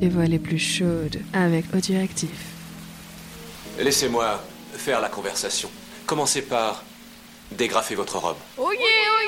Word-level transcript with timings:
les 0.00 0.08
voix 0.08 0.26
les 0.26 0.38
plus 0.38 0.58
chaudes 0.58 1.20
avec 1.32 1.64
Audioactif. 1.74 2.30
Laissez-moi 3.80 4.42
faire 4.72 5.00
la 5.00 5.08
conversation. 5.08 5.70
Commencez 6.06 6.42
par 6.42 6.84
dégrafer 7.56 7.94
votre 7.94 8.18
robe. 8.18 8.36
Oh 8.56 8.70
yeah, 8.72 8.84
oh 9.12 9.22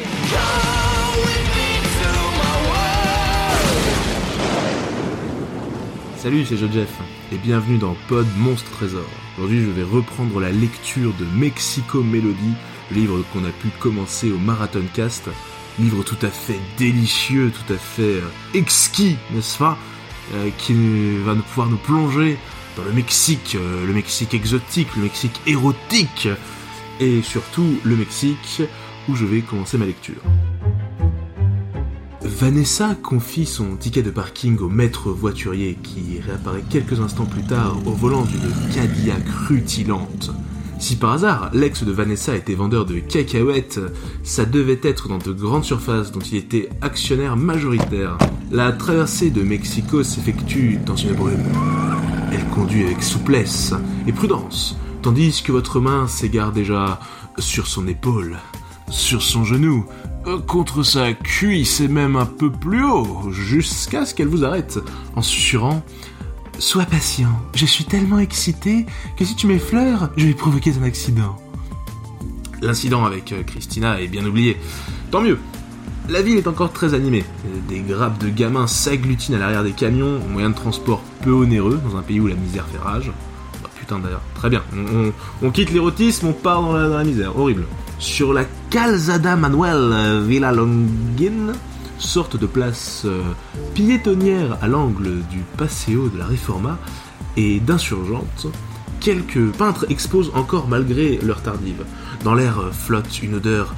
Salut, 6.18 6.46
c'est 6.46 6.58
Joe 6.58 6.72
Jeff 6.72 6.90
et 7.32 7.38
bienvenue 7.38 7.78
dans 7.78 7.96
Pod 8.10 8.28
Monstre 8.38 8.70
Trésor. 8.72 9.06
Aujourd'hui, 9.38 9.62
je 9.62 9.70
vais 9.70 9.84
reprendre 9.84 10.40
la 10.40 10.52
lecture 10.52 11.14
de 11.14 11.26
Mexico 11.38 12.02
Melody, 12.02 12.54
livre 12.92 13.24
qu'on 13.32 13.46
a 13.46 13.52
pu 13.52 13.70
commencer 13.80 14.32
au 14.32 14.38
Marathon 14.38 14.84
Cast. 14.94 15.30
Livre 15.80 16.04
tout 16.04 16.18
à 16.26 16.30
fait 16.30 16.60
délicieux, 16.78 17.52
tout 17.52 17.74
à 17.74 17.78
fait 17.78 18.02
euh, 18.02 18.32
exquis, 18.56 19.16
n'est-ce 19.32 19.58
pas 19.60 19.78
euh, 20.34 20.50
Qui 20.58 21.18
va 21.18 21.36
pouvoir 21.36 21.68
nous 21.68 21.78
plonger 21.78 22.38
dans 22.76 22.84
le 22.84 22.92
Mexique, 22.92 23.56
euh, 23.56 23.86
le 23.86 23.94
Mexique 23.94 24.34
exotique, 24.34 24.88
le 24.96 25.04
Mexique 25.04 25.40
érotique, 25.46 26.30
et 27.00 27.22
surtout 27.22 27.80
le 27.84 27.96
Mexique 27.96 28.64
où 29.08 29.16
je 29.16 29.26
vais 29.26 29.42
commencer 29.42 29.78
ma 29.78 29.86
lecture. 29.86 30.22
Vanessa 32.22 32.96
confie 32.96 33.46
son 33.46 33.78
ticket 33.78 34.02
de 34.02 34.12
parking 34.12 34.58
au 34.58 34.70
maître 34.70 35.12
voiturier 35.12 35.78
qui 35.82 36.20
réapparaît 36.20 36.64
quelques 36.70 37.00
instants 37.00 37.26
plus 37.26 37.44
tard 37.44 37.78
au 37.86 37.92
volant 37.92 38.26
d'une 38.26 38.74
Cadillac 38.74 39.24
rutilante. 39.48 40.32
Si 40.80 40.96
par 40.96 41.14
hasard 41.14 41.50
l'ex 41.54 41.84
de 41.84 41.92
Vanessa 41.92 42.36
était 42.36 42.54
vendeur 42.54 42.86
de 42.86 43.00
cacahuètes, 43.00 43.80
ça 44.24 44.46
devait 44.46 44.80
être 44.84 45.08
dans 45.08 45.18
de 45.18 45.32
grandes 45.32 45.64
surfaces 45.64 46.12
dont 46.12 46.20
il 46.20 46.38
était 46.38 46.70
actionnaire 46.82 47.36
majoritaire. 47.36 48.18
La 48.52 48.72
traversée 48.72 49.32
de 49.32 49.42
Mexico 49.42 50.04
s'effectue 50.04 50.80
dans 50.86 50.96
une 50.96 51.14
brume. 51.14 51.44
Elle 52.32 52.46
conduit 52.50 52.86
avec 52.86 53.02
souplesse 53.02 53.74
et 54.06 54.12
prudence, 54.12 54.78
tandis 55.02 55.42
que 55.42 55.52
votre 55.52 55.80
main 55.80 56.08
s'égare 56.08 56.52
déjà 56.52 57.00
sur 57.40 57.68
son 57.68 57.88
épaule, 57.88 58.38
sur 58.90 59.24
son 59.24 59.44
genou, 59.44 59.86
contre 60.46 60.84
sa 60.84 61.14
cuisse 61.14 61.82
et 61.82 61.88
même 61.88 62.16
un 62.16 62.26
peu 62.26 62.52
plus 62.52 62.84
haut, 62.84 63.32
jusqu'à 63.32 64.06
ce 64.06 64.14
qu'elle 64.14 64.28
vous 64.28 64.44
arrête, 64.44 64.80
en 65.16 65.22
susurrant 65.22 65.84
Sois 66.60 66.86
patient, 66.86 67.30
je 67.54 67.68
suis 67.68 67.84
tellement 67.84 68.18
excité 68.18 68.88
que 69.16 69.24
si 69.24 69.36
tu 69.36 69.46
m'effleures, 69.46 70.10
je 70.18 70.26
vais 70.26 70.34
provoquer 70.34 70.74
un 70.80 70.84
accident. 70.84 71.38
L'incident 72.64 73.06
avec 73.06 73.32
euh, 73.32 73.44
Christina 73.44 74.02
est 74.02 74.08
bien 74.08 74.26
oublié. 74.26 74.58
Tant 75.12 75.22
mieux. 75.22 75.38
La 76.10 76.24
ville 76.24 76.38
est 76.38 76.48
encore 76.48 76.74
très 76.74 76.96
animée. 76.96 77.24
Des 77.70 77.82
grappes 77.82 78.18
de 78.18 78.30
gamins 78.30 78.66
s'agglutinent 78.66 79.36
à 79.36 79.40
l'arrière 79.40 79.64
des 79.64 79.74
camions, 79.74 80.20
moyens 80.30 80.56
de 80.56 80.60
transport 80.60 81.04
peu 81.22 81.32
onéreux 81.32 81.80
dans 81.88 81.96
un 81.96 82.02
pays 82.02 82.20
où 82.20 82.26
la 82.26 82.36
misère 82.36 82.66
fait 82.72 82.80
rage. 82.80 83.12
Oh, 83.64 83.68
putain 83.80 84.00
d'ailleurs, 84.00 84.24
très 84.34 84.50
bien. 84.50 84.64
On, 85.44 85.52
quitte 85.52 85.72
l'érotisme, 85.72 86.28
on 86.28 86.34
part 86.34 86.64
dans 86.64 86.74
la, 86.74 86.90
dans 86.90 86.98
la 86.98 87.04
misère. 87.04 87.38
Horrible. 87.38 87.66
Sur 88.00 88.34
la 88.34 88.46
Calzada 88.72 89.36
Manuel 89.36 89.76
euh, 89.76 90.24
Villalongin, 90.26 91.54
sorte 92.00 92.38
de 92.38 92.46
place 92.46 93.04
euh, 93.06 93.22
piétonnière 93.74 94.58
à 94.62 94.68
l'angle 94.68 95.22
du 95.30 95.40
Paseo 95.58 96.10
de 96.10 96.18
la 96.18 96.26
Reforma 96.26 96.78
et 97.36 97.60
d'insurgente, 97.60 98.48
quelques 99.00 99.52
peintres 99.52 99.86
exposent 99.90 100.32
encore 100.36 100.68
malgré 100.68 101.18
leur 101.18 101.42
tardive. 101.42 101.86
Dans 102.24 102.34
l'air 102.34 102.60
euh, 102.60 102.72
flotte 102.72 103.22
une 103.22 103.36
odeur 103.36 103.76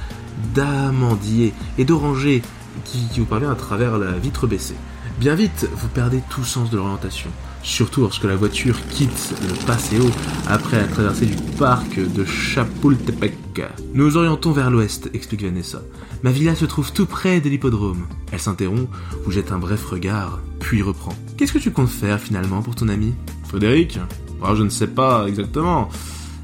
d'amandier 0.54 1.52
et 1.78 1.84
d'oranger 1.84 2.42
qui, 2.84 3.06
qui 3.12 3.20
vous 3.20 3.26
parvient 3.26 3.50
à 3.50 3.56
travers 3.56 3.98
la 3.98 4.12
vitre 4.12 4.46
baissée. 4.46 4.76
Bien 5.18 5.34
vite, 5.34 5.68
vous 5.74 5.88
perdez 5.88 6.22
tout 6.30 6.44
sens 6.44 6.70
de 6.70 6.76
l'orientation, 6.76 7.30
surtout 7.62 8.02
lorsque 8.02 8.24
la 8.24 8.36
voiture 8.36 8.76
quitte 8.90 9.34
le 9.42 9.54
Paseo 9.66 10.04
après 10.48 10.78
la 10.80 10.86
traversée 10.86 11.26
du 11.26 11.36
parc 11.58 11.98
de 11.98 12.24
Chapultepec. 12.24 13.34
Nous 13.94 14.16
orientons 14.16 14.52
vers 14.52 14.70
l'ouest, 14.70 15.10
explique 15.12 15.42
Vanessa. 15.42 15.82
Ma 16.22 16.30
villa 16.30 16.54
se 16.54 16.64
trouve 16.64 16.92
tout 16.92 17.06
près 17.06 17.40
de 17.40 17.48
l'hippodrome. 17.48 18.06
Elle 18.32 18.40
s'interrompt, 18.40 18.88
vous 19.24 19.30
jette 19.32 19.52
un 19.52 19.58
bref 19.58 19.84
regard, 19.86 20.40
puis 20.60 20.82
reprend. 20.82 21.12
Qu'est-ce 21.36 21.52
que 21.52 21.58
tu 21.58 21.70
comptes 21.70 21.88
faire 21.90 22.20
finalement 22.20 22.62
pour 22.62 22.74
ton 22.74 22.88
ami? 22.88 23.14
Frédéric? 23.48 23.98
Ah, 24.42 24.54
Je 24.54 24.62
ne 24.62 24.70
sais 24.70 24.86
pas 24.86 25.26
exactement. 25.26 25.88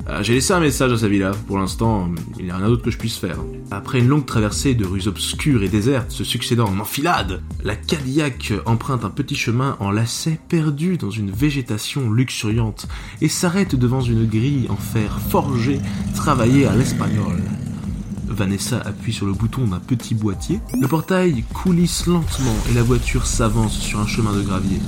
Euh, 0.09 0.23
J'ai 0.23 0.35
laissé 0.35 0.53
un 0.53 0.61
message 0.61 0.93
à 0.93 0.99
sa 0.99 1.09
villa. 1.09 1.33
Pour 1.47 1.59
l'instant, 1.59 2.09
il 2.39 2.45
n'y 2.45 2.51
a 2.51 2.57
rien 2.57 2.69
d'autre 2.69 2.85
que 2.85 2.91
je 2.91 2.99
puisse 2.99 3.17
faire. 3.17 3.39
Après 3.71 3.99
une 3.99 4.09
longue 4.09 4.27
traversée 4.27 4.75
de 4.75 4.85
rues 4.85 5.09
obscures 5.09 5.63
et 5.65 5.69
désertes 5.69 6.13
se 6.13 6.23
succédant 6.23 6.69
en 6.69 6.79
enfilade, 6.79 7.43
la 7.65 7.75
Cadillac 7.75 8.53
emprunte 8.67 9.05
un 9.05 9.11
petit 9.11 9.35
chemin 9.35 9.77
en 9.81 9.91
lacet 9.91 10.39
perdu 10.49 10.97
dans 10.97 11.11
une 11.11 11.31
végétation 11.33 12.11
luxuriante 12.13 12.87
et 13.21 13.29
s'arrête 13.29 13.75
devant 13.75 14.01
une 14.01 14.27
grille 14.27 14.67
en 14.69 14.77
fer 14.77 15.19
forgé 15.29 15.81
travaillée 16.15 16.67
à 16.67 16.77
l'espagnol. 16.77 17.43
Vanessa 18.29 18.79
appuie 18.85 19.13
sur 19.13 19.27
le 19.27 19.33
bouton 19.33 19.67
d'un 19.67 19.81
petit 19.81 20.15
boîtier. 20.15 20.61
Le 20.81 20.87
portail 20.87 21.43
coulisse 21.53 22.07
lentement 22.07 22.55
et 22.71 22.75
la 22.75 22.83
voiture 22.83 23.27
s'avance 23.27 23.77
sur 23.79 23.99
un 23.99 24.07
chemin 24.07 24.33
de 24.35 24.43
gravier. 24.43 24.79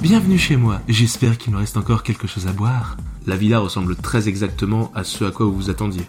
Bienvenue 0.00 0.38
chez 0.38 0.56
moi, 0.56 0.80
j'espère 0.86 1.38
qu'il 1.38 1.52
me 1.54 1.58
reste 1.58 1.76
encore 1.76 2.02
quelque 2.02 2.26
chose 2.26 2.46
à 2.46 2.52
boire. 2.52 2.96
La 3.26 3.36
villa 3.36 3.58
ressemble 3.58 3.96
très 3.96 4.28
exactement 4.28 4.92
à 4.94 5.02
ce 5.02 5.24
à 5.24 5.30
quoi 5.30 5.46
vous 5.46 5.70
attendiez. 5.70 6.04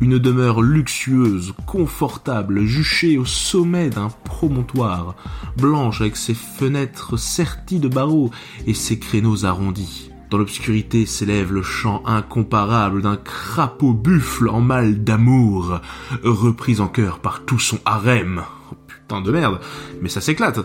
Une 0.00 0.18
demeure 0.18 0.60
luxueuse, 0.60 1.54
confortable, 1.66 2.64
juchée 2.64 3.16
au 3.16 3.24
sommet 3.24 3.88
d'un 3.88 4.08
promontoire, 4.24 5.14
blanche 5.56 6.02
avec 6.02 6.16
ses 6.16 6.34
fenêtres 6.34 7.16
serties 7.16 7.78
de 7.78 7.88
barreaux 7.88 8.30
et 8.66 8.74
ses 8.74 8.98
créneaux 8.98 9.46
arrondis. 9.46 10.10
Dans 10.30 10.36
l'obscurité 10.36 11.06
s'élève 11.06 11.54
le 11.54 11.62
chant 11.62 12.02
incomparable 12.04 13.00
d'un 13.00 13.16
crapaud 13.16 13.94
buffle 13.94 14.50
en 14.50 14.60
mal 14.60 15.02
d'amour, 15.02 15.80
repris 16.22 16.80
en 16.80 16.88
chœur 16.88 17.20
par 17.20 17.46
tout 17.46 17.58
son 17.58 17.78
harem. 17.86 18.42
Oh, 18.70 18.76
putain 18.86 19.22
de 19.22 19.32
merde, 19.32 19.60
mais 20.02 20.10
ça 20.10 20.20
s'éclate 20.20 20.60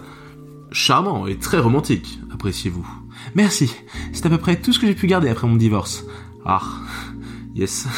charmant 0.74 1.28
et 1.28 1.38
très 1.38 1.60
romantique, 1.60 2.20
appréciez-vous. 2.34 3.03
Merci, 3.36 3.74
c'est 4.12 4.26
à 4.26 4.30
peu 4.30 4.38
près 4.38 4.56
tout 4.60 4.74
ce 4.74 4.80
que 4.80 4.88
j'ai 4.88 4.96
pu 4.96 5.08
garder 5.08 5.30
après 5.30 5.48
mon 5.48 5.56
divorce. 5.56 6.06
Ah, 6.46 6.62
yes. 7.56 7.88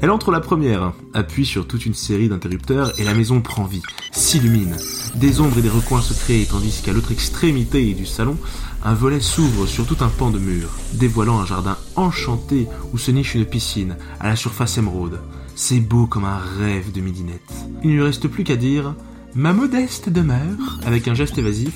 Elle 0.00 0.10
entre 0.10 0.30
la 0.30 0.38
première, 0.38 0.92
appuie 1.12 1.44
sur 1.44 1.66
toute 1.66 1.84
une 1.84 1.94
série 1.94 2.28
d'interrupteurs 2.28 2.92
et 3.00 3.04
la 3.04 3.14
maison 3.14 3.40
prend 3.40 3.64
vie, 3.64 3.82
s'illumine. 4.12 4.76
Des 5.16 5.40
ombres 5.40 5.58
et 5.58 5.62
des 5.62 5.68
recoins 5.68 6.02
se 6.02 6.14
créent 6.14 6.46
tandis 6.48 6.82
qu'à 6.84 6.92
l'autre 6.92 7.10
extrémité 7.10 7.94
du 7.94 8.06
salon, 8.06 8.36
un 8.84 8.94
volet 8.94 9.18
s'ouvre 9.18 9.66
sur 9.66 9.86
tout 9.86 9.96
un 10.00 10.08
pan 10.08 10.30
de 10.30 10.38
mur, 10.38 10.68
dévoilant 10.92 11.40
un 11.40 11.46
jardin 11.46 11.76
enchanté 11.96 12.68
où 12.92 12.98
se 12.98 13.10
niche 13.10 13.34
une 13.34 13.44
piscine 13.44 13.96
à 14.20 14.28
la 14.28 14.36
surface 14.36 14.78
émeraude. 14.78 15.20
C'est 15.56 15.80
beau 15.80 16.06
comme 16.06 16.24
un 16.24 16.38
rêve 16.60 16.92
de 16.92 17.00
midinette. 17.00 17.52
Il 17.82 17.90
ne 17.90 17.94
lui 17.94 18.02
reste 18.02 18.28
plus 18.28 18.44
qu'à 18.44 18.54
dire 18.54 18.94
Ma 19.34 19.52
modeste 19.52 20.08
demeure, 20.10 20.78
avec 20.86 21.08
un 21.08 21.14
geste 21.14 21.38
évasif, 21.38 21.74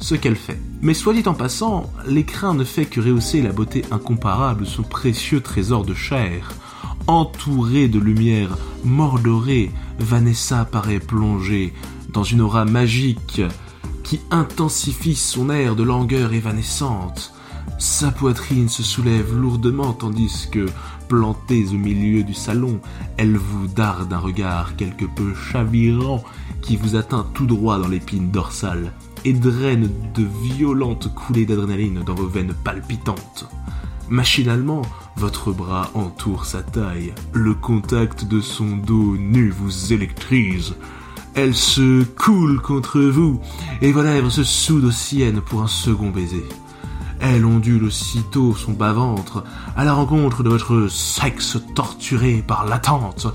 ce 0.00 0.14
qu'elle 0.14 0.36
fait. 0.36 0.58
Mais 0.82 0.94
soit 0.94 1.14
dit 1.14 1.26
en 1.26 1.34
passant, 1.34 1.92
l'écrin 2.06 2.54
ne 2.54 2.64
fait 2.64 2.86
que 2.86 3.00
rehausser 3.00 3.42
la 3.42 3.52
beauté 3.52 3.84
incomparable 3.90 4.62
de 4.64 4.68
son 4.68 4.82
précieux 4.82 5.40
trésor 5.40 5.84
de 5.84 5.94
chair. 5.94 6.52
Entourée 7.06 7.88
de 7.88 7.98
lumière 7.98 8.56
mordorée, 8.84 9.70
Vanessa 9.98 10.64
paraît 10.64 11.00
plongée 11.00 11.72
dans 12.12 12.24
une 12.24 12.40
aura 12.40 12.64
magique 12.64 13.42
qui 14.02 14.20
intensifie 14.30 15.14
son 15.14 15.50
air 15.50 15.76
de 15.76 15.82
langueur 15.82 16.32
évanescente. 16.32 17.32
Sa 17.78 18.10
poitrine 18.10 18.68
se 18.68 18.82
soulève 18.82 19.34
lourdement 19.34 19.92
tandis 19.92 20.48
que, 20.50 20.66
plantée 21.08 21.66
au 21.68 21.78
milieu 21.78 22.22
du 22.22 22.34
salon, 22.34 22.80
elle 23.16 23.36
vous 23.36 23.66
darde 23.66 24.12
un 24.12 24.18
regard 24.18 24.76
quelque 24.76 25.04
peu 25.04 25.34
chavirant 25.34 26.22
qui 26.62 26.76
vous 26.76 26.96
atteint 26.96 27.26
tout 27.34 27.46
droit 27.46 27.78
dans 27.78 27.88
l'épine 27.88 28.30
dorsale 28.30 28.92
et 29.24 29.32
draine 29.32 29.90
de 30.14 30.24
violentes 30.42 31.12
coulées 31.14 31.46
d'adrénaline 31.46 32.02
dans 32.04 32.14
vos 32.14 32.26
veines 32.26 32.54
palpitantes. 32.64 33.48
Machinalement, 34.08 34.82
votre 35.16 35.52
bras 35.52 35.90
entoure 35.94 36.44
sa 36.44 36.62
taille. 36.62 37.12
Le 37.32 37.54
contact 37.54 38.24
de 38.24 38.40
son 38.40 38.76
dos 38.76 39.16
nu 39.16 39.50
vous 39.50 39.92
électrise. 39.92 40.74
Elle 41.34 41.54
se 41.54 42.04
coule 42.04 42.60
contre 42.60 43.00
vous 43.00 43.40
et 43.82 43.92
vos 43.92 44.02
lèvres 44.02 44.30
se 44.30 44.44
soudent 44.44 44.88
aux 44.88 44.92
siennes 44.92 45.40
pour 45.40 45.62
un 45.62 45.66
second 45.66 46.10
baiser. 46.10 46.44
Elle 47.20 47.44
ondule 47.44 47.84
aussitôt 47.84 48.54
son 48.54 48.72
bas-ventre 48.72 49.42
à 49.76 49.84
la 49.84 49.92
rencontre 49.92 50.42
de 50.42 50.50
votre 50.50 50.88
sexe 50.88 51.58
torturé 51.74 52.44
par 52.46 52.66
l'attente, 52.66 53.26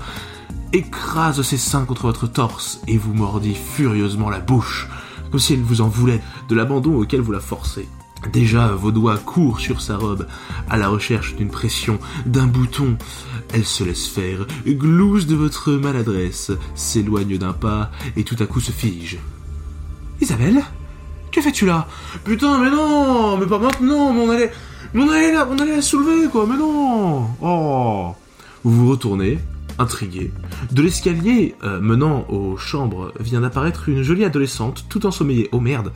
écrase 0.72 1.42
ses 1.42 1.58
seins 1.58 1.84
contre 1.84 2.02
votre 2.02 2.26
torse 2.26 2.80
et 2.86 2.96
vous 2.96 3.12
mordit 3.12 3.54
furieusement 3.54 4.30
la 4.30 4.40
bouche, 4.40 4.88
comme 5.32 5.40
si 5.40 5.54
elle 5.54 5.62
vous 5.62 5.80
en 5.80 5.88
voulait 5.88 6.20
de 6.48 6.54
l'abandon 6.54 6.94
auquel 6.94 7.22
vous 7.22 7.32
la 7.32 7.40
forcez. 7.40 7.88
Déjà, 8.32 8.68
vos 8.68 8.92
doigts 8.92 9.16
courent 9.16 9.58
sur 9.58 9.80
sa 9.80 9.96
robe, 9.96 10.26
à 10.68 10.76
la 10.76 10.88
recherche 10.88 11.34
d'une 11.34 11.48
pression, 11.48 11.98
d'un 12.26 12.46
bouton. 12.46 12.96
Elle 13.52 13.64
se 13.64 13.82
laisse 13.82 14.06
faire, 14.06 14.46
glousse 14.66 15.26
de 15.26 15.34
votre 15.34 15.72
maladresse, 15.72 16.52
s'éloigne 16.74 17.38
d'un 17.38 17.54
pas 17.54 17.90
et 18.16 18.24
tout 18.24 18.36
à 18.38 18.46
coup 18.46 18.60
se 18.60 18.70
fige. 18.70 19.18
Isabelle 20.20 20.62
Que 21.32 21.40
fais-tu 21.40 21.66
là? 21.66 21.88
Putain, 22.24 22.58
mais 22.58 22.70
non 22.70 23.38
Mais 23.38 23.46
pas 23.46 23.58
maintenant, 23.58 24.12
mais 24.12 24.20
on 24.20 24.30
allait... 24.30 24.52
Mais 24.94 25.02
on 25.02 25.08
allait 25.08 25.32
la, 25.32 25.48
on 25.48 25.58
allait 25.58 25.76
la 25.76 25.82
soulever, 25.82 26.28
quoi, 26.28 26.46
mais 26.46 26.58
non 26.58 27.26
Oh 27.40 28.14
Vous 28.62 28.84
vous 28.84 28.90
retournez, 28.90 29.38
intrigué. 29.78 30.32
De 30.70 30.82
l'escalier 30.82 31.54
euh, 31.62 31.80
menant 31.80 32.26
aux 32.28 32.56
chambres 32.56 33.12
vient 33.20 33.40
d'apparaître 33.40 33.88
une 33.88 34.02
jolie 34.02 34.24
adolescente, 34.24 34.86
tout 34.88 35.06
ensommeillée. 35.06 35.48
Oh 35.52 35.60
merde 35.60 35.92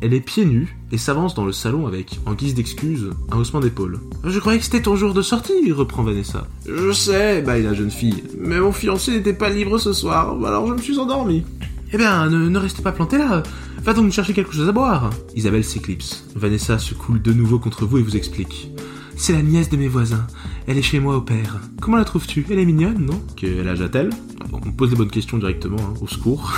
Elle 0.00 0.14
est 0.14 0.20
pieds 0.20 0.44
nus 0.44 0.76
et 0.92 0.98
s'avance 0.98 1.34
dans 1.34 1.44
le 1.44 1.52
salon 1.52 1.86
avec, 1.86 2.20
en 2.26 2.34
guise 2.34 2.54
d'excuse, 2.54 3.10
un 3.30 3.38
haussement 3.38 3.60
d'épaule. 3.60 4.00
Je 4.24 4.38
croyais 4.38 4.58
que 4.58 4.64
c'était 4.64 4.82
ton 4.82 4.96
jour 4.96 5.14
de 5.14 5.22
sortie, 5.22 5.72
reprend 5.72 6.02
Vanessa. 6.02 6.46
Je 6.66 6.92
sais, 6.92 7.42
bah 7.42 7.58
la 7.58 7.74
jeune 7.74 7.90
fille, 7.90 8.24
mais 8.38 8.60
mon 8.60 8.72
fiancé 8.72 9.12
n'était 9.12 9.32
pas 9.32 9.50
libre 9.50 9.78
ce 9.78 9.92
soir, 9.92 10.36
alors 10.44 10.66
je 10.66 10.74
me 10.74 10.78
suis 10.78 10.98
endormi. 10.98 11.44
Eh 11.92 11.96
bien, 11.96 12.28
ne, 12.28 12.48
ne 12.48 12.58
restez 12.58 12.82
pas 12.82 12.92
planté 12.92 13.16
là. 13.16 13.42
Va 13.82 13.94
donc 13.94 14.12
chercher 14.12 14.34
quelque 14.34 14.52
chose 14.52 14.68
à 14.68 14.72
boire. 14.72 15.10
Isabelle 15.34 15.64
s'éclipse. 15.64 16.26
Vanessa 16.36 16.78
se 16.78 16.92
coule 16.92 17.22
de 17.22 17.32
nouveau 17.32 17.58
contre 17.58 17.86
vous 17.86 17.98
et 17.98 18.02
vous 18.02 18.16
explique. 18.16 18.70
C'est 19.16 19.32
la 19.32 19.42
nièce 19.42 19.70
de 19.70 19.76
mes 19.78 19.88
voisins. 19.88 20.26
Elle 20.68 20.76
est 20.76 20.82
chez 20.82 21.00
moi 21.00 21.16
au 21.16 21.22
père. 21.22 21.62
Comment 21.80 21.96
la 21.96 22.04
trouves-tu? 22.04 22.44
Elle 22.50 22.58
est 22.58 22.66
mignonne, 22.66 23.06
non? 23.06 23.22
Quel 23.36 23.66
âge 23.66 23.80
a-t-elle? 23.80 24.10
On 24.52 24.70
pose 24.70 24.90
les 24.90 24.96
bonnes 24.96 25.10
questions 25.10 25.38
directement, 25.38 25.80
hein, 25.80 25.94
au 26.02 26.06
secours. 26.06 26.52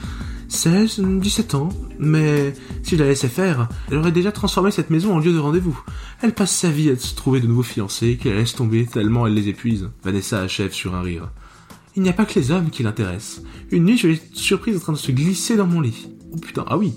16, 0.48 1.00
17 1.00 1.54
ans. 1.56 1.68
Mais 1.98 2.54
si 2.82 2.96
je 2.96 3.02
la 3.02 3.10
laissais 3.10 3.28
faire, 3.28 3.68
elle 3.90 3.98
aurait 3.98 4.12
déjà 4.12 4.32
transformé 4.32 4.70
cette 4.70 4.88
maison 4.88 5.14
en 5.14 5.18
lieu 5.18 5.34
de 5.34 5.38
rendez-vous. 5.38 5.78
Elle 6.22 6.32
passe 6.32 6.56
sa 6.56 6.70
vie 6.70 6.88
à 6.88 6.96
se 6.96 7.14
trouver 7.14 7.40
de 7.40 7.48
nouveaux 7.48 7.62
fiancés 7.62 8.16
qu'elle 8.16 8.36
laisse 8.36 8.54
tomber 8.54 8.86
tellement 8.86 9.26
elle 9.26 9.34
les 9.34 9.48
épuise. 9.48 9.90
Vanessa 10.04 10.40
achève 10.40 10.72
sur 10.72 10.94
un 10.94 11.02
rire. 11.02 11.30
Il 11.96 12.02
n'y 12.02 12.08
a 12.08 12.14
pas 12.14 12.24
que 12.24 12.40
les 12.40 12.52
hommes 12.52 12.70
qui 12.70 12.82
l'intéressent. 12.82 13.42
Une 13.72 13.84
nuit, 13.84 13.98
je 13.98 14.08
l'ai 14.08 14.22
surprise 14.32 14.78
en 14.78 14.80
train 14.80 14.92
de 14.94 14.98
se 14.98 15.12
glisser 15.12 15.56
dans 15.56 15.66
mon 15.66 15.82
lit. 15.82 16.08
Oh 16.32 16.38
putain, 16.38 16.64
ah 16.66 16.78
oui. 16.78 16.94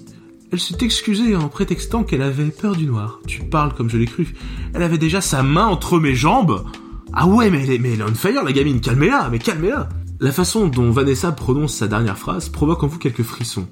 Elle 0.53 0.59
s'est 0.59 0.77
excusée 0.81 1.35
en 1.35 1.47
prétextant 1.47 2.03
qu'elle 2.03 2.21
avait 2.21 2.51
peur 2.51 2.75
du 2.75 2.85
noir. 2.85 3.19
Tu 3.25 3.41
parles 3.41 3.73
comme 3.73 3.89
je 3.89 3.97
l'ai 3.97 4.05
cru. 4.05 4.35
Elle 4.75 4.83
avait 4.83 4.99
déjà 4.99 5.19
sa 5.19 5.41
main 5.41 5.65
entre 5.65 5.99
mes 5.99 6.13
jambes 6.13 6.65
Ah 7.11 7.25
ouais, 7.25 7.49
mais 7.49 7.63
elle 7.63 7.71
est, 7.71 7.79
mais 7.79 7.97
on 8.07 8.13
fire, 8.13 8.43
la 8.43 8.51
gamine. 8.51 8.79
Calmez-la, 8.79 9.29
mais 9.31 9.39
calmez-la. 9.39 9.89
La 10.19 10.31
façon 10.31 10.67
dont 10.67 10.91
Vanessa 10.91 11.31
prononce 11.31 11.73
sa 11.73 11.87
dernière 11.87 12.19
phrase 12.19 12.49
provoque 12.49 12.83
en 12.83 12.87
vous 12.87 12.99
quelques 12.99 13.23
frissons. 13.23 13.67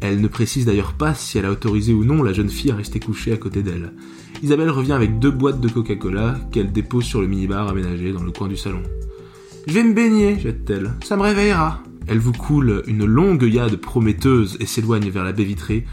Elle 0.00 0.20
ne 0.20 0.28
précise 0.28 0.66
d'ailleurs 0.66 0.92
pas 0.92 1.14
si 1.14 1.36
elle 1.36 1.46
a 1.46 1.50
autorisé 1.50 1.92
ou 1.92 2.04
non 2.04 2.22
la 2.22 2.32
jeune 2.32 2.48
fille 2.48 2.70
à 2.70 2.76
rester 2.76 3.00
couchée 3.00 3.32
à 3.32 3.36
côté 3.36 3.64
d'elle. 3.64 3.92
Isabelle 4.40 4.70
revient 4.70 4.92
avec 4.92 5.18
deux 5.18 5.32
boîtes 5.32 5.60
de 5.60 5.68
Coca-Cola 5.68 6.36
qu'elle 6.52 6.70
dépose 6.70 7.06
sur 7.06 7.22
le 7.22 7.26
minibar 7.26 7.66
aménagé 7.66 8.12
dans 8.12 8.22
le 8.22 8.30
coin 8.30 8.46
du 8.46 8.56
salon. 8.56 8.84
Je 9.66 9.72
vais 9.72 9.82
me 9.82 9.94
baigner, 9.94 10.38
jette-t-elle. 10.38 10.92
Ça 11.02 11.16
me 11.16 11.22
réveillera. 11.22 11.82
Elle 12.06 12.18
vous 12.18 12.32
coule 12.32 12.82
une 12.86 13.04
longue 13.04 13.42
yade 13.42 13.76
prometteuse 13.76 14.56
et 14.60 14.66
s'éloigne 14.66 15.10
vers 15.10 15.24
la 15.24 15.32
baie 15.32 15.44
vitrée 15.44 15.84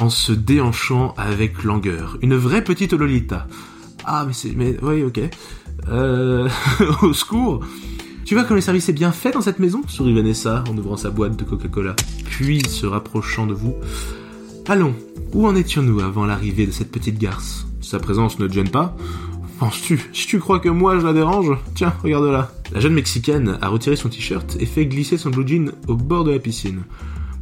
en 0.00 0.10
se 0.10 0.32
déhanchant 0.32 1.14
avec 1.16 1.64
langueur. 1.64 2.16
Une 2.22 2.36
vraie 2.36 2.62
petite 2.62 2.92
Lolita. 2.92 3.46
Ah, 4.04 4.24
mais 4.26 4.32
c'est... 4.32 4.54
Oui, 4.82 5.02
ok. 5.02 5.20
Euh... 5.88 6.48
au 7.02 7.12
secours 7.12 7.64
Tu 8.24 8.34
vois 8.34 8.44
comme 8.44 8.56
le 8.56 8.60
service 8.60 8.88
est 8.88 8.94
bien 8.94 9.12
fait 9.12 9.32
dans 9.32 9.40
cette 9.40 9.58
maison? 9.58 9.82
sourit 9.86 10.14
Vanessa 10.14 10.64
en 10.68 10.76
ouvrant 10.76 10.96
sa 10.96 11.10
boîte 11.10 11.36
de 11.36 11.44
Coca-Cola. 11.44 11.94
Puis, 12.24 12.62
se 12.68 12.86
rapprochant 12.86 13.46
de 13.46 13.54
vous... 13.54 13.74
Allons, 14.66 14.94
où 15.32 15.46
en 15.46 15.56
étions-nous 15.56 16.00
avant 16.00 16.26
l'arrivée 16.26 16.66
de 16.66 16.72
cette 16.72 16.90
petite 16.90 17.18
garce? 17.18 17.66
Sa 17.80 17.98
présence 17.98 18.38
ne 18.38 18.46
te 18.46 18.52
gêne 18.52 18.68
pas? 18.68 18.96
Penses-tu 19.58 20.00
Si 20.12 20.26
tu 20.26 20.38
crois 20.38 20.60
que 20.60 20.68
moi 20.68 21.00
je 21.00 21.06
la 21.06 21.12
dérange, 21.12 21.50
tiens, 21.74 21.92
regarde 22.02 22.26
là. 22.26 22.52
La 22.72 22.80
jeune 22.80 22.94
mexicaine 22.94 23.58
a 23.60 23.68
retiré 23.68 23.96
son 23.96 24.08
t-shirt 24.08 24.56
et 24.60 24.66
fait 24.66 24.86
glisser 24.86 25.16
son 25.16 25.30
blue 25.30 25.46
jean 25.46 25.72
au 25.88 25.96
bord 25.96 26.24
de 26.24 26.30
la 26.30 26.38
piscine. 26.38 26.82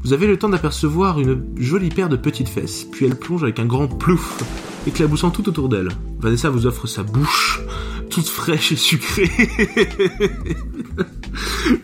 Vous 0.02 0.12
avez 0.12 0.26
le 0.26 0.38
temps 0.38 0.48
d'apercevoir 0.48 1.20
une 1.20 1.44
jolie 1.56 1.90
paire 1.90 2.08
de 2.08 2.16
petites 2.16 2.48
fesses, 2.48 2.84
puis 2.84 3.06
elle 3.06 3.18
plonge 3.18 3.42
avec 3.42 3.58
un 3.58 3.66
grand 3.66 3.88
plouf, 3.88 4.42
éclaboussant 4.86 5.30
tout 5.30 5.48
autour 5.48 5.68
d'elle. 5.68 5.88
Vanessa 6.18 6.48
vous 6.48 6.66
offre 6.66 6.86
sa 6.86 7.02
bouche, 7.02 7.60
toute 8.08 8.28
fraîche 8.28 8.72
et 8.72 8.76
sucrée. 8.76 9.28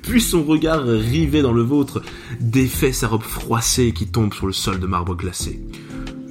puis 0.03 0.21
son 0.21 0.45
regard 0.45 0.85
rivé 0.85 1.43
dans 1.43 1.53
le 1.53 1.63
vôtre 1.63 2.01
défait 2.41 2.93
sa 2.93 3.09
robe 3.09 3.23
froissée 3.23 3.93
qui 3.93 4.07
tombe 4.07 4.33
sur 4.33 4.47
le 4.47 4.53
sol 4.53 4.81
de 4.81 4.87
marbre 4.87 5.15
glacé. 5.15 5.61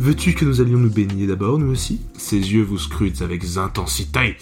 Veux-tu 0.02 0.34
que 0.34 0.46
nous 0.46 0.62
allions 0.62 0.80
nous 0.80 0.90
baigner 0.90 1.28
d'abord, 1.28 1.60
nous 1.60 1.72
aussi? 1.72 2.02
Ses 2.18 2.38
yeux 2.38 2.64
vous 2.64 2.80
scrutent 2.80 3.22
avec 3.22 3.46
intensité. 3.58 4.36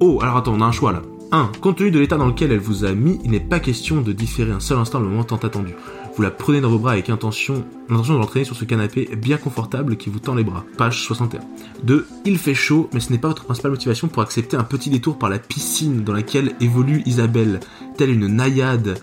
Oh, 0.00 0.18
alors 0.22 0.38
attends, 0.38 0.54
on 0.54 0.62
a 0.62 0.64
un 0.64 0.72
choix 0.72 0.90
là. 0.90 1.02
1. 1.32 1.52
Compte 1.60 1.76
tenu 1.76 1.90
de 1.90 1.98
l'état 1.98 2.16
dans 2.16 2.28
lequel 2.28 2.50
elle 2.50 2.60
vous 2.60 2.86
a 2.86 2.92
mis, 2.92 3.18
il 3.22 3.30
n'est 3.30 3.38
pas 3.38 3.60
question 3.60 4.00
de 4.00 4.10
différer 4.12 4.52
un 4.52 4.60
seul 4.60 4.78
instant 4.78 5.00
le 5.00 5.08
moment 5.08 5.24
tant 5.24 5.36
attendu. 5.36 5.74
Vous 6.16 6.22
la 6.22 6.30
prenez 6.30 6.62
dans 6.62 6.70
vos 6.70 6.78
bras 6.78 6.92
avec 6.92 7.10
intention, 7.10 7.62
intention 7.90 8.14
de 8.14 8.20
l'entraîner 8.20 8.46
sur 8.46 8.56
ce 8.56 8.64
canapé 8.64 9.06
bien 9.14 9.36
confortable 9.36 9.98
qui 9.98 10.08
vous 10.08 10.18
tend 10.18 10.34
les 10.34 10.44
bras. 10.44 10.64
Page 10.78 11.02
61. 11.02 11.40
2. 11.84 12.06
Il 12.24 12.38
fait 12.38 12.54
chaud, 12.54 12.88
mais 12.94 13.00
ce 13.00 13.12
n'est 13.12 13.18
pas 13.18 13.28
votre 13.28 13.44
principale 13.44 13.72
motivation 13.72 14.08
pour 14.08 14.22
accepter 14.22 14.56
un 14.56 14.64
petit 14.64 14.88
détour 14.88 15.18
par 15.18 15.28
la 15.28 15.38
piscine 15.38 16.04
dans 16.04 16.14
laquelle 16.14 16.54
évolue 16.62 17.02
Isabelle, 17.04 17.60
telle 17.98 18.08
une 18.08 18.28
naïade 18.28 18.98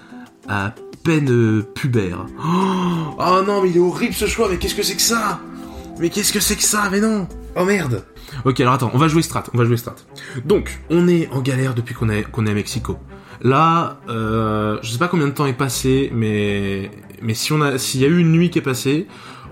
à 0.48 0.74
peine 1.04 1.62
pubère. 1.76 2.26
Oh, 2.44 3.16
oh 3.20 3.42
non, 3.46 3.62
mais 3.62 3.70
il 3.70 3.78
est 3.78 3.80
horrible 3.80 4.16
ce 4.16 4.26
choix, 4.26 4.48
mais 4.50 4.58
qu'est-ce 4.58 4.74
que 4.74 4.82
c'est 4.82 4.96
que 4.96 5.02
ça? 5.04 5.40
Mais 6.00 6.10
qu'est-ce 6.10 6.34
que 6.34 6.40
c'est 6.40 6.56
que 6.56 6.64
ça? 6.64 6.90
Mais 6.92 7.00
non 7.00 7.28
Oh 7.56 7.66
merde 7.66 8.04
Ok, 8.46 8.60
alors 8.60 8.74
attends, 8.74 8.92
on 8.94 8.98
va 8.98 9.08
jouer 9.08 9.22
strat, 9.22 9.44
on 9.54 9.58
va 9.58 9.66
jouer 9.66 9.78
strat. 9.78 9.96
Donc, 10.46 10.80
on 10.90 11.08
est 11.08 11.28
en 11.32 11.42
galère 11.42 11.74
depuis 11.74 11.96
qu'on 11.96 12.10
est, 12.10 12.24
qu'on 12.24 12.46
est 12.46 12.52
à 12.52 12.54
Mexico. 12.54 12.98
Là, 13.42 14.00
euh, 14.10 14.78
je 14.82 14.92
sais 14.92 14.98
pas 14.98 15.08
combien 15.08 15.28
de 15.28 15.32
temps 15.34 15.46
est 15.46 15.54
passé, 15.54 16.12
mais 16.14 16.92
mais 17.22 17.34
si 17.34 17.54
on 17.54 17.62
a, 17.62 17.78
s'il 17.78 18.02
y 18.02 18.06
a 18.06 18.08
eu 18.08 18.20
une 18.20 18.32
nuit 18.32 18.50
qui 18.50 18.60
est 18.60 18.64
passée, 18.64 19.08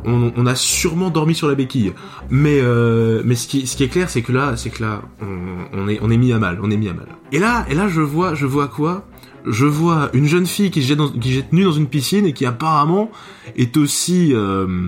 on, 0.06 0.32
on 0.36 0.46
a 0.46 0.56
sûrement 0.56 1.10
dormi 1.10 1.34
sur 1.34 1.48
la 1.48 1.56
béquille. 1.56 1.94
Mais 2.30 2.60
euh, 2.62 3.22
mais 3.26 3.36
ce 3.36 3.48
qui 3.48 3.66
ce 3.66 3.78
qui 3.78 3.84
est 3.84 3.88
clair, 3.88 4.10
c'est 4.10 4.22
que 4.22 4.32
là, 4.32 4.58
c'est 4.58 4.70
que 4.70 4.84
là, 4.84 5.02
on, 5.22 5.68
on 5.74 5.88
est 5.88 6.00
on 6.02 6.10
est 6.10 6.18
mis 6.18 6.34
à 6.34 6.38
mal, 6.40 6.60
on 6.62 6.70
est 6.70 6.78
mis 6.78 6.90
à 6.90 6.94
mal. 6.94 7.08
Et 7.32 7.40
là, 7.40 7.66
et 7.70 7.76
là, 7.76 7.88
je 7.88 8.02
vois, 8.02 8.36
je 8.36 8.46
vois 8.46 8.68
quoi? 8.68 9.08
Je 9.46 9.66
vois 9.66 10.10
une 10.14 10.28
jeune 10.28 10.46
fille 10.46 10.70
qui 10.70 10.82
se 10.82 10.88
jette, 10.90 10.98
dans, 10.98 11.10
qui 11.10 11.32
jette 11.32 11.54
nue 11.54 11.64
dans 11.64 11.72
une 11.72 11.88
piscine 11.88 12.26
et 12.26 12.34
qui 12.34 12.46
apparemment 12.46 13.10
est 13.56 13.78
aussi 13.78 14.34
euh, 14.34 14.88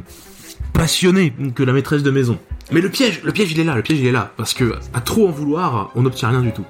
passionnée 0.80 1.34
que 1.56 1.64
la 1.64 1.74
maîtresse 1.74 2.04
de 2.04 2.12
maison. 2.12 2.40
Mais 2.72 2.80
le 2.80 2.90
piège, 2.90 3.22
le 3.24 3.34
piège 3.34 3.52
il 3.52 3.60
est 3.60 3.66
là, 3.66 3.76
le 3.76 3.82
piège 3.82 4.00
il 4.00 4.08
est 4.08 4.14
là, 4.14 4.32
parce 4.38 4.54
que 4.54 4.76
à 4.94 5.02
trop 5.02 5.28
en 5.28 5.32
vouloir, 5.32 5.92
on 5.96 6.04
n'obtient 6.04 6.30
rien 6.30 6.40
du 6.40 6.54
tout. 6.54 6.64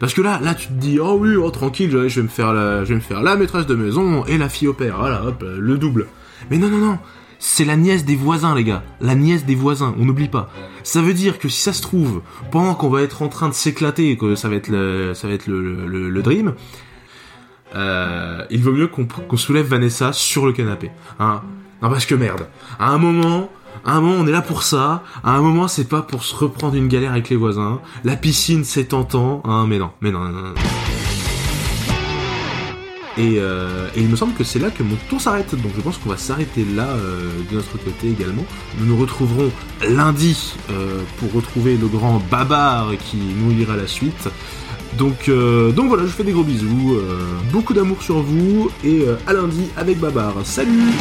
Parce 0.00 0.12
que 0.12 0.20
là, 0.20 0.38
là 0.42 0.54
tu 0.54 0.66
te 0.66 0.72
dis, 0.74 1.00
oh 1.00 1.16
oui, 1.18 1.34
oh 1.36 1.50
tranquille, 1.50 1.90
je 1.90 2.20
vais 2.20 2.22
me 2.22 2.28
faire 2.28 2.52
la, 2.52 3.36
maîtresse 3.36 3.66
de 3.66 3.74
maison 3.74 4.24
et 4.26 4.36
la 4.36 4.50
fille 4.50 4.68
au 4.68 4.74
père, 4.74 4.98
voilà, 4.98 5.24
hop, 5.24 5.42
le 5.42 5.78
double. 5.78 6.08
Mais 6.50 6.58
non, 6.58 6.68
non, 6.68 6.76
non, 6.76 6.98
c'est 7.38 7.64
la 7.64 7.76
nièce 7.76 8.04
des 8.04 8.16
voisins, 8.16 8.54
les 8.54 8.64
gars. 8.64 8.82
La 9.00 9.14
nièce 9.14 9.46
des 9.46 9.54
voisins, 9.54 9.94
on 9.98 10.04
n'oublie 10.04 10.28
pas. 10.28 10.50
Ça 10.82 11.00
veut 11.00 11.14
dire 11.14 11.38
que 11.38 11.48
si 11.48 11.62
ça 11.62 11.72
se 11.72 11.80
trouve, 11.80 12.20
pendant 12.50 12.74
qu'on 12.74 12.90
va 12.90 13.00
être 13.00 13.22
en 13.22 13.28
train 13.28 13.48
de 13.48 13.54
s'éclater, 13.54 14.18
que 14.18 14.34
ça 14.34 14.50
va 14.50 14.56
être 14.56 14.68
le, 14.68 15.14
ça 15.14 15.26
va 15.26 15.36
dream, 16.22 16.52
euh, 17.74 18.44
il 18.50 18.62
vaut 18.62 18.72
mieux 18.72 18.88
qu'on 18.88 19.06
qu'on 19.06 19.36
soulève 19.38 19.66
Vanessa 19.66 20.12
sur 20.12 20.44
le 20.44 20.52
canapé. 20.52 20.90
Hein. 21.18 21.40
Parce 21.90 22.06
que 22.06 22.14
merde. 22.14 22.46
À 22.78 22.90
un 22.90 22.98
moment, 22.98 23.50
à 23.84 23.92
un 23.92 24.00
moment 24.00 24.16
on 24.20 24.26
est 24.26 24.32
là 24.32 24.42
pour 24.42 24.62
ça. 24.62 25.02
À 25.22 25.32
un 25.32 25.40
moment 25.40 25.68
c'est 25.68 25.88
pas 25.88 26.02
pour 26.02 26.24
se 26.24 26.34
reprendre 26.34 26.74
une 26.74 26.88
galère 26.88 27.12
avec 27.12 27.28
les 27.28 27.36
voisins. 27.36 27.80
La 28.04 28.16
piscine 28.16 28.64
c'est 28.64 28.86
tentant. 28.86 29.42
Hein, 29.44 29.66
mais 29.68 29.78
non, 29.78 29.90
mais 30.00 30.10
non, 30.10 30.20
non, 30.20 30.30
non. 30.30 30.54
Et, 33.16 33.36
euh, 33.38 33.86
et 33.94 34.00
il 34.00 34.08
me 34.08 34.16
semble 34.16 34.34
que 34.34 34.42
c'est 34.42 34.58
là 34.58 34.70
que 34.70 34.82
mon 34.82 34.96
tour 35.08 35.20
s'arrête. 35.20 35.54
Donc 35.54 35.72
je 35.76 35.80
pense 35.80 35.98
qu'on 35.98 36.10
va 36.10 36.16
s'arrêter 36.16 36.64
là 36.74 36.88
euh, 36.88 37.30
de 37.50 37.56
notre 37.56 37.78
côté 37.78 38.08
également. 38.08 38.44
Nous 38.78 38.86
nous 38.86 38.96
retrouverons 38.96 39.50
lundi 39.88 40.54
euh, 40.70 41.02
pour 41.18 41.32
retrouver 41.32 41.76
le 41.76 41.86
grand 41.86 42.20
Babar 42.30 42.88
qui 42.98 43.18
nous 43.18 43.50
lira 43.50 43.76
la 43.76 43.86
suite. 43.86 44.28
Donc, 44.98 45.28
euh, 45.28 45.72
donc 45.72 45.88
voilà, 45.88 46.04
je 46.04 46.08
vous 46.08 46.14
fais 46.14 46.24
des 46.24 46.32
gros 46.32 46.44
bisous, 46.44 46.96
beaucoup 47.52 47.74
d'amour 47.74 48.00
sur 48.02 48.20
vous 48.20 48.70
et 48.84 49.04
à 49.26 49.32
lundi 49.32 49.68
avec 49.76 49.98
Babar. 49.98 50.34
Salut 50.44 50.92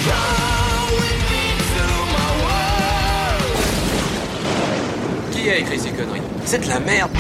Qui 5.44 5.50
a 5.50 5.58
écrit 5.58 5.78
ces 5.78 5.90
conneries. 5.90 6.22
C'est 6.46 6.64
de 6.64 6.70
la 6.70 6.80
merde 6.80 7.12